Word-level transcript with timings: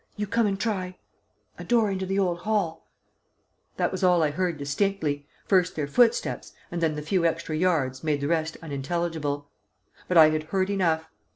You 0.15 0.25
come 0.25 0.47
and 0.47 0.59
try... 0.59 0.97
a 1.59 1.63
door 1.63 1.91
into 1.91 2.07
the 2.07 2.17
old 2.17 2.39
hall..." 2.39 2.87
That 3.77 3.91
was 3.91 4.03
all 4.03 4.23
I 4.23 4.31
heard 4.31 4.57
distinctly; 4.57 5.27
first 5.45 5.75
their 5.75 5.85
footsteps, 5.85 6.53
and 6.71 6.81
then 6.81 6.95
the 6.95 7.03
few 7.03 7.23
extra 7.23 7.55
yards, 7.55 8.03
made 8.03 8.19
the 8.19 8.27
rest 8.27 8.57
unintelligible. 8.63 9.51
But 10.07 10.17
I 10.17 10.29
had 10.31 10.43
heard 10.45 10.71
enough. 10.71 11.07